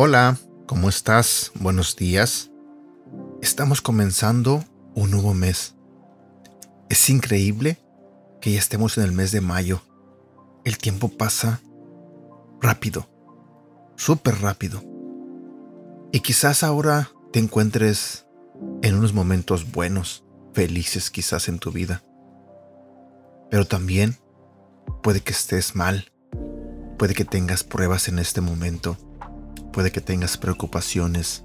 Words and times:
Hola, 0.00 0.38
¿cómo 0.66 0.88
estás? 0.88 1.50
Buenos 1.58 1.96
días. 1.96 2.52
Estamos 3.42 3.82
comenzando 3.82 4.64
un 4.94 5.10
nuevo 5.10 5.34
mes. 5.34 5.74
Es 6.88 7.10
increíble 7.10 7.78
que 8.40 8.52
ya 8.52 8.58
estemos 8.58 8.96
en 8.96 9.04
el 9.04 9.12
mes 9.12 9.32
de 9.32 9.40
mayo. 9.40 9.82
El 10.64 10.78
tiempo 10.78 11.08
pasa 11.08 11.60
rápido, 12.60 13.08
súper 13.96 14.40
rápido. 14.40 14.97
Y 16.12 16.20
quizás 16.20 16.62
ahora 16.62 17.10
te 17.32 17.38
encuentres 17.38 18.26
en 18.82 18.94
unos 18.94 19.12
momentos 19.12 19.70
buenos, 19.70 20.24
felices 20.52 21.10
quizás 21.10 21.48
en 21.48 21.58
tu 21.58 21.70
vida. 21.70 22.02
Pero 23.50 23.66
también 23.66 24.16
puede 25.02 25.20
que 25.20 25.32
estés 25.32 25.74
mal, 25.74 26.12
puede 26.98 27.14
que 27.14 27.24
tengas 27.24 27.64
pruebas 27.64 28.08
en 28.08 28.18
este 28.18 28.40
momento 28.40 28.96
Puede 29.78 29.92
que 29.92 30.00
tengas 30.00 30.36
preocupaciones. 30.36 31.44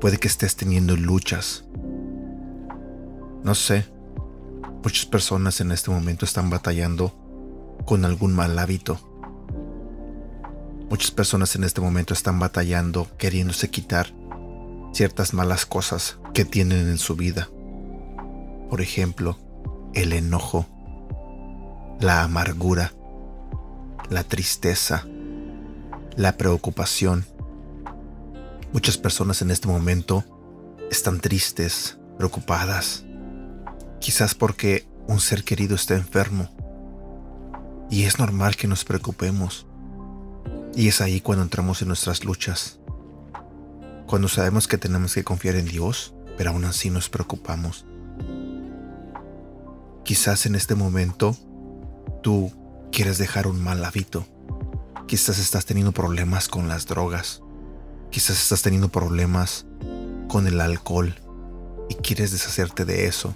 Puede 0.00 0.18
que 0.18 0.26
estés 0.26 0.56
teniendo 0.56 0.96
luchas. 0.96 1.64
No 3.44 3.54
sé. 3.54 3.86
Muchas 4.82 5.06
personas 5.06 5.60
en 5.60 5.70
este 5.70 5.92
momento 5.92 6.24
están 6.24 6.50
batallando 6.50 7.14
con 7.84 8.04
algún 8.04 8.34
mal 8.34 8.58
hábito. 8.58 9.15
Muchas 10.88 11.10
personas 11.10 11.56
en 11.56 11.64
este 11.64 11.80
momento 11.80 12.14
están 12.14 12.38
batallando 12.38 13.08
queriéndose 13.18 13.70
quitar 13.70 14.12
ciertas 14.92 15.34
malas 15.34 15.66
cosas 15.66 16.18
que 16.32 16.44
tienen 16.44 16.88
en 16.88 16.98
su 16.98 17.16
vida. 17.16 17.48
Por 18.70 18.80
ejemplo, 18.80 19.38
el 19.94 20.12
enojo, 20.12 20.66
la 22.00 22.22
amargura, 22.22 22.92
la 24.10 24.24
tristeza, 24.24 25.06
la 26.16 26.36
preocupación, 26.36 27.26
Muchas 28.76 28.98
personas 28.98 29.40
en 29.40 29.50
este 29.50 29.68
momento 29.68 30.22
están 30.90 31.20
tristes, 31.20 31.96
preocupadas, 32.18 33.06
quizás 34.00 34.34
porque 34.34 34.86
un 35.06 35.20
ser 35.20 35.44
querido 35.44 35.74
está 35.76 35.94
enfermo. 35.94 36.50
Y 37.90 38.02
es 38.02 38.18
normal 38.18 38.56
que 38.56 38.66
nos 38.66 38.84
preocupemos. 38.84 39.66
Y 40.76 40.88
es 40.88 41.00
ahí 41.00 41.22
cuando 41.22 41.42
entramos 41.42 41.80
en 41.80 41.88
nuestras 41.88 42.26
luchas. 42.26 42.78
Cuando 44.06 44.28
sabemos 44.28 44.68
que 44.68 44.76
tenemos 44.76 45.14
que 45.14 45.24
confiar 45.24 45.56
en 45.56 45.64
Dios, 45.64 46.14
pero 46.36 46.50
aún 46.50 46.66
así 46.66 46.90
nos 46.90 47.08
preocupamos. 47.08 47.86
Quizás 50.04 50.44
en 50.44 50.54
este 50.54 50.74
momento 50.74 51.34
tú 52.22 52.52
quieres 52.92 53.16
dejar 53.16 53.46
un 53.46 53.58
mal 53.58 53.82
hábito. 53.86 54.26
Quizás 55.06 55.38
estás 55.38 55.64
teniendo 55.64 55.92
problemas 55.92 56.46
con 56.46 56.68
las 56.68 56.84
drogas. 56.84 57.40
Quizás 58.10 58.40
estás 58.40 58.60
teniendo 58.60 58.90
problemas 58.90 59.64
con 60.28 60.46
el 60.46 60.60
alcohol 60.60 61.14
y 61.88 61.94
quieres 61.94 62.32
deshacerte 62.32 62.84
de 62.84 63.06
eso. 63.06 63.34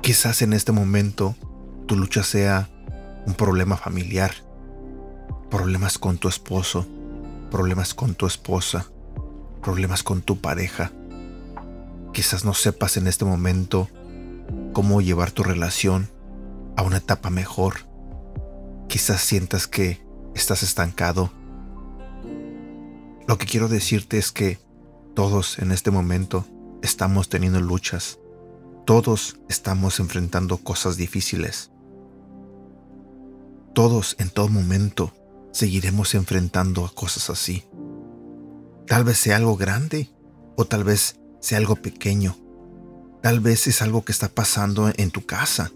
Quizás 0.00 0.40
en 0.40 0.54
este 0.54 0.72
momento 0.72 1.36
tu 1.86 1.96
lucha 1.96 2.22
sea 2.22 2.70
un 3.26 3.34
problema 3.34 3.76
familiar, 3.76 4.32
problemas 5.50 5.98
con 5.98 6.18
tu 6.18 6.28
esposo, 6.28 6.86
problemas 7.50 7.94
con 7.94 8.14
tu 8.14 8.26
esposa, 8.26 8.86
problemas 9.62 10.02
con 10.02 10.22
tu 10.22 10.40
pareja. 10.40 10.92
Quizás 12.12 12.44
no 12.44 12.54
sepas 12.54 12.96
en 12.96 13.06
este 13.06 13.24
momento 13.24 13.88
cómo 14.72 15.00
llevar 15.00 15.30
tu 15.30 15.42
relación 15.42 16.08
a 16.76 16.82
una 16.82 16.98
etapa 16.98 17.30
mejor. 17.30 17.86
Quizás 18.88 19.20
sientas 19.20 19.66
que 19.66 20.00
estás 20.34 20.62
estancado 20.62 21.30
lo 23.28 23.36
que 23.36 23.44
quiero 23.44 23.68
decirte 23.68 24.16
es 24.16 24.32
que 24.32 24.58
todos 25.14 25.58
en 25.58 25.70
este 25.70 25.90
momento 25.90 26.46
estamos 26.80 27.28
teniendo 27.28 27.60
luchas. 27.60 28.18
Todos 28.86 29.36
estamos 29.50 30.00
enfrentando 30.00 30.56
cosas 30.56 30.96
difíciles. 30.96 31.70
Todos 33.74 34.16
en 34.18 34.30
todo 34.30 34.48
momento 34.48 35.12
seguiremos 35.52 36.14
enfrentando 36.14 36.84
a 36.84 36.94
cosas 36.94 37.30
así. 37.30 37.64
Tal 38.86 39.04
vez 39.04 39.18
sea 39.18 39.36
algo 39.36 39.56
grande 39.56 40.10
o 40.56 40.64
tal 40.64 40.84
vez 40.84 41.20
sea 41.40 41.58
algo 41.58 41.76
pequeño. 41.76 42.36
Tal 43.22 43.40
vez 43.40 43.66
es 43.66 43.82
algo 43.82 44.04
que 44.04 44.12
está 44.12 44.28
pasando 44.28 44.90
en 44.96 45.10
tu 45.10 45.26
casa, 45.26 45.72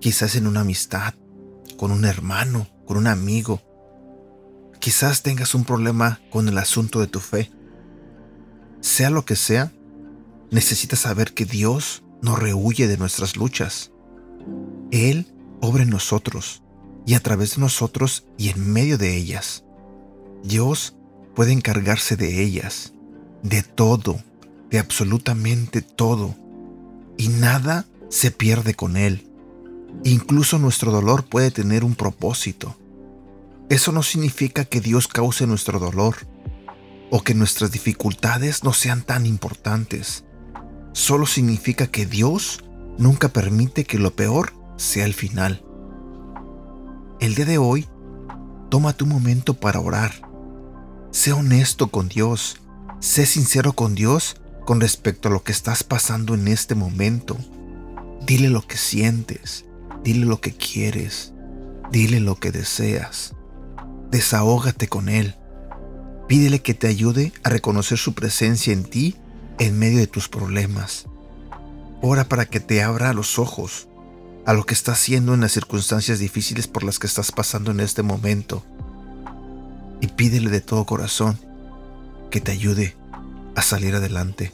quizás 0.00 0.36
en 0.36 0.46
una 0.46 0.60
amistad, 0.60 1.14
con 1.76 1.90
un 1.90 2.04
hermano, 2.04 2.68
con 2.84 2.96
un 2.96 3.06
amigo, 3.06 3.62
Quizás 4.78 5.22
tengas 5.22 5.54
un 5.54 5.64
problema 5.64 6.20
con 6.30 6.48
el 6.48 6.56
asunto 6.56 7.00
de 7.00 7.08
tu 7.08 7.20
fe. 7.20 7.50
Sea 8.80 9.10
lo 9.10 9.24
que 9.24 9.34
sea, 9.34 9.72
necesitas 10.50 11.00
saber 11.00 11.34
que 11.34 11.44
Dios 11.44 12.04
no 12.22 12.36
rehuye 12.36 12.86
de 12.86 12.96
nuestras 12.96 13.36
luchas. 13.36 13.90
Él 14.92 15.26
obra 15.60 15.82
en 15.82 15.90
nosotros 15.90 16.62
y 17.08 17.14
a 17.14 17.20
través 17.20 17.54
de 17.54 17.62
nosotros 17.62 18.26
y 18.36 18.50
en 18.50 18.70
medio 18.70 18.98
de 18.98 19.16
ellas. 19.16 19.64
Dios 20.44 20.94
puede 21.34 21.52
encargarse 21.52 22.16
de 22.16 22.42
ellas, 22.42 22.92
de 23.42 23.62
todo, 23.62 24.20
de 24.70 24.78
absolutamente 24.78 25.80
todo, 25.80 26.36
y 27.16 27.28
nada 27.28 27.86
se 28.10 28.30
pierde 28.30 28.74
con 28.74 28.98
Él. 28.98 29.26
Incluso 30.04 30.58
nuestro 30.58 30.92
dolor 30.92 31.24
puede 31.24 31.50
tener 31.50 31.82
un 31.82 31.94
propósito. 31.94 32.76
Eso 33.70 33.90
no 33.90 34.02
significa 34.02 34.66
que 34.66 34.82
Dios 34.82 35.08
cause 35.08 35.46
nuestro 35.46 35.78
dolor 35.78 36.14
o 37.10 37.22
que 37.22 37.32
nuestras 37.32 37.72
dificultades 37.72 38.64
no 38.64 38.74
sean 38.74 39.00
tan 39.00 39.24
importantes. 39.24 40.24
Solo 40.92 41.24
significa 41.24 41.86
que 41.86 42.04
Dios 42.04 42.62
nunca 42.98 43.30
permite 43.30 43.84
que 43.84 43.98
lo 43.98 44.14
peor 44.14 44.52
sea 44.76 45.06
el 45.06 45.14
final. 45.14 45.64
El 47.20 47.34
día 47.34 47.44
de 47.44 47.58
hoy, 47.58 47.86
tómate 48.68 49.04
un 49.04 49.10
momento 49.10 49.54
para 49.54 49.80
orar. 49.80 50.12
Sé 51.10 51.32
honesto 51.32 51.88
con 51.88 52.08
Dios. 52.08 52.60
Sé 53.00 53.26
sincero 53.26 53.72
con 53.72 53.94
Dios 53.94 54.36
con 54.66 54.80
respecto 54.80 55.28
a 55.28 55.32
lo 55.32 55.42
que 55.42 55.52
estás 55.52 55.82
pasando 55.82 56.34
en 56.34 56.48
este 56.48 56.74
momento. 56.74 57.36
Dile 58.26 58.48
lo 58.50 58.66
que 58.66 58.76
sientes. 58.76 59.64
Dile 60.04 60.26
lo 60.26 60.40
que 60.40 60.54
quieres. 60.54 61.32
Dile 61.90 62.20
lo 62.20 62.36
que 62.36 62.50
deseas 62.50 63.34
desahógate 64.10 64.88
con 64.88 65.08
Él. 65.08 65.34
Pídele 66.26 66.60
que 66.60 66.74
te 66.74 66.88
ayude 66.88 67.32
a 67.42 67.50
reconocer 67.50 67.98
su 67.98 68.14
presencia 68.14 68.72
en 68.72 68.84
ti 68.84 69.16
en 69.58 69.78
medio 69.78 69.98
de 69.98 70.06
tus 70.06 70.28
problemas. 70.28 71.06
Ora 72.00 72.28
para 72.28 72.46
que 72.46 72.60
te 72.60 72.82
abra 72.82 73.12
los 73.12 73.38
ojos 73.38 73.88
a 74.46 74.52
lo 74.52 74.64
que 74.64 74.74
estás 74.74 74.98
haciendo 74.98 75.34
en 75.34 75.40
las 75.40 75.52
circunstancias 75.52 76.18
difíciles 76.18 76.66
por 76.66 76.84
las 76.84 76.98
que 76.98 77.06
estás 77.06 77.32
pasando 77.32 77.70
en 77.70 77.80
este 77.80 78.02
momento. 78.02 78.64
Y 80.00 80.08
pídele 80.08 80.50
de 80.50 80.60
todo 80.60 80.84
corazón 80.84 81.38
que 82.30 82.40
te 82.40 82.52
ayude 82.52 82.96
a 83.54 83.62
salir 83.62 83.94
adelante. 83.94 84.52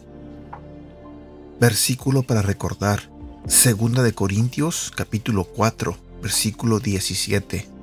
Versículo 1.61 2.22
para 2.22 2.43
recordar. 2.43 3.11
Segunda 3.47 4.03
de 4.03 4.15
Corintios 4.15 4.91
capítulo 4.95 5.45
4, 5.45 5.97
versículo 6.22 6.81
17 6.81 7.75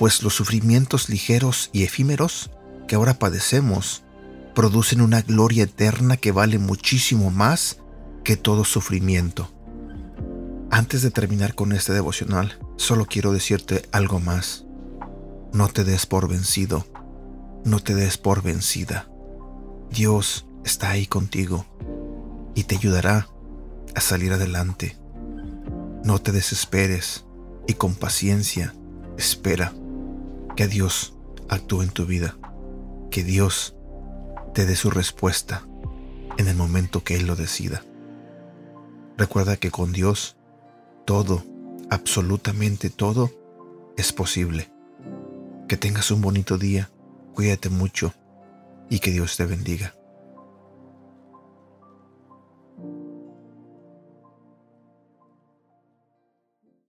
pues 0.00 0.22
los 0.22 0.32
sufrimientos 0.32 1.10
ligeros 1.10 1.68
y 1.74 1.82
efímeros 1.82 2.48
que 2.88 2.94
ahora 2.94 3.18
padecemos 3.18 4.02
producen 4.54 5.02
una 5.02 5.20
gloria 5.20 5.64
eterna 5.64 6.16
que 6.16 6.32
vale 6.32 6.58
muchísimo 6.58 7.30
más 7.30 7.76
que 8.24 8.38
todo 8.38 8.64
sufrimiento. 8.64 9.52
Antes 10.80 11.02
de 11.02 11.10
terminar 11.10 11.54
con 11.54 11.72
este 11.72 11.92
devocional, 11.92 12.58
solo 12.76 13.04
quiero 13.04 13.32
decirte 13.32 13.82
algo 13.92 14.18
más. 14.18 14.64
No 15.52 15.68
te 15.68 15.84
des 15.84 16.06
por 16.06 16.26
vencido, 16.26 16.86
no 17.66 17.80
te 17.80 17.94
des 17.94 18.16
por 18.16 18.42
vencida. 18.42 19.06
Dios 19.90 20.46
está 20.64 20.88
ahí 20.88 21.06
contigo 21.06 21.66
y 22.54 22.64
te 22.64 22.76
ayudará 22.76 23.28
a 23.94 24.00
salir 24.00 24.32
adelante. 24.32 24.96
No 26.02 26.18
te 26.18 26.32
desesperes 26.32 27.26
y 27.66 27.74
con 27.74 27.94
paciencia 27.94 28.74
espera 29.18 29.74
que 30.56 30.66
Dios 30.66 31.12
actúe 31.50 31.82
en 31.82 31.90
tu 31.90 32.06
vida, 32.06 32.38
que 33.10 33.22
Dios 33.22 33.76
te 34.54 34.64
dé 34.64 34.76
su 34.76 34.88
respuesta 34.88 35.62
en 36.38 36.48
el 36.48 36.56
momento 36.56 37.04
que 37.04 37.16
Él 37.16 37.26
lo 37.26 37.36
decida. 37.36 37.84
Recuerda 39.18 39.58
que 39.58 39.70
con 39.70 39.92
Dios 39.92 40.38
todo, 41.10 41.42
absolutamente 41.90 42.88
todo, 42.88 43.32
es 43.96 44.12
posible. 44.12 44.70
Que 45.66 45.76
tengas 45.76 46.12
un 46.12 46.20
bonito 46.20 46.56
día, 46.56 46.88
cuídate 47.34 47.68
mucho 47.68 48.14
y 48.88 49.00
que 49.00 49.10
Dios 49.10 49.36
te 49.36 49.44
bendiga. 49.44 49.96